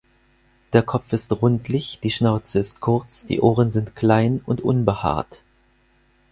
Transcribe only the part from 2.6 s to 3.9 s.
kurz, die Ohren